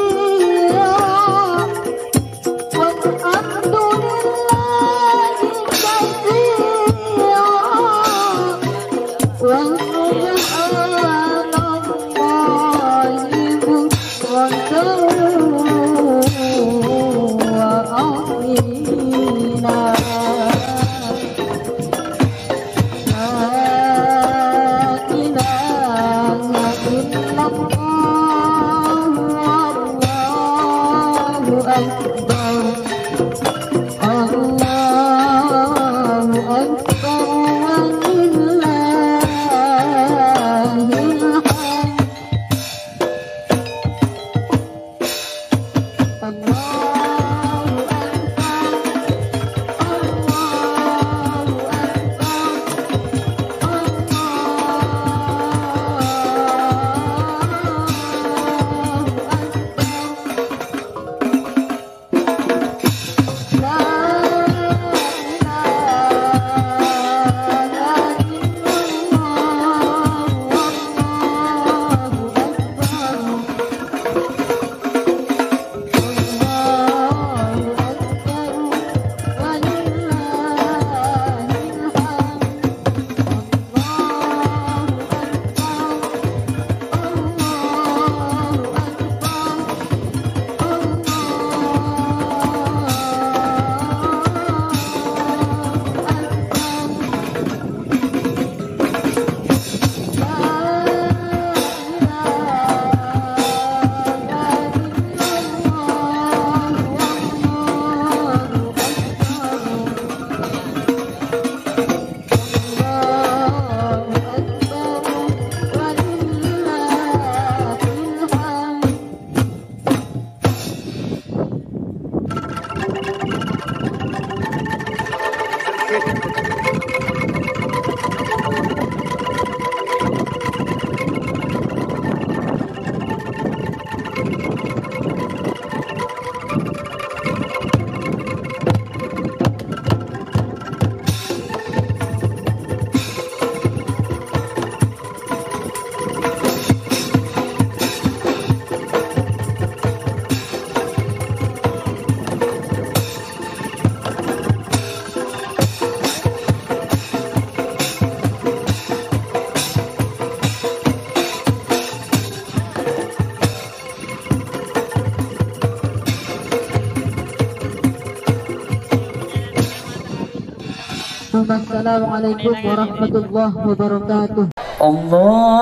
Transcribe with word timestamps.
ثم 171.31 171.47
السلام 171.51 172.03
عليكم 172.13 172.55
ورحمة 172.67 173.13
الله 173.23 173.51
وبركاته. 173.67 174.47
الله 174.81 175.59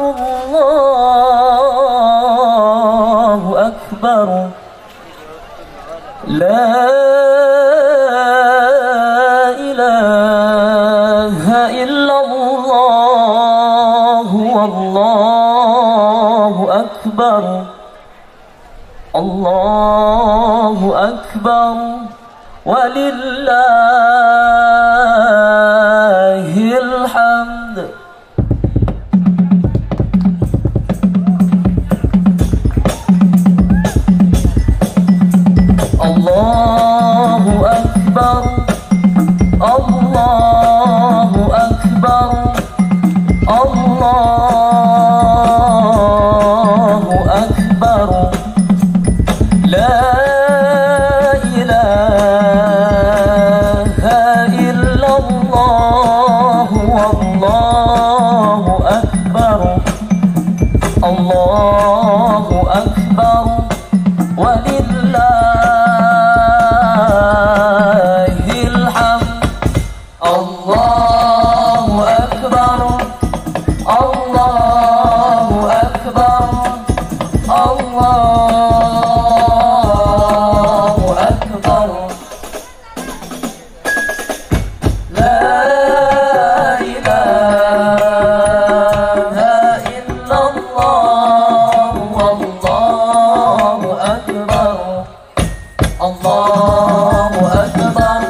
الله 2.26 3.42
أكبر. 3.68 4.28
لا 6.26 6.95
love. 49.76 50.15
الله 96.06 97.32
أكبر 97.64 98.20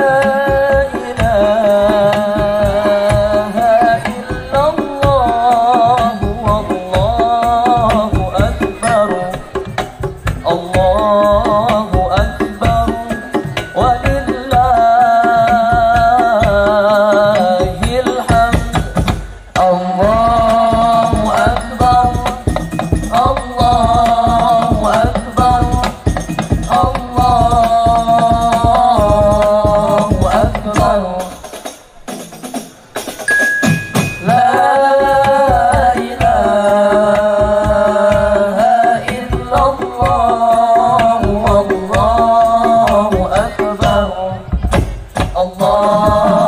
Allah 45.41 46.40